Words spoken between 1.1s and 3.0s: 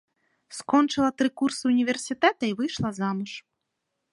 тры курсы ўніверсітэта і выйшла